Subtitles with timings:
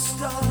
[0.00, 0.49] Stop.